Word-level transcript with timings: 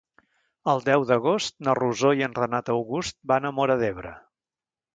El 0.71 0.79
deu 0.87 1.05
d'agost 1.11 1.55
na 1.67 1.75
Rosó 1.81 2.11
i 2.21 2.27
en 2.29 2.35
Renat 2.39 2.73
August 2.77 3.19
van 3.33 3.49
a 3.51 3.55
Móra 3.61 3.77
d'Ebre. 3.83 4.19